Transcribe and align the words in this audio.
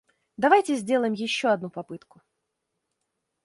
Давайте 0.35 0.77
сделаем 0.77 1.13
еще 1.13 1.49
одну 1.49 1.69
попытку! 1.69 2.21